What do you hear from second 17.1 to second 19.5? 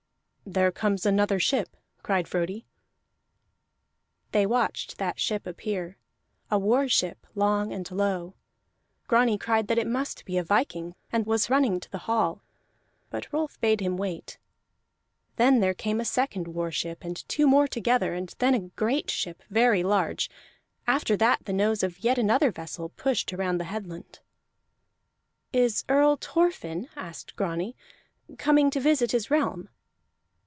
two more together, and then a great ship,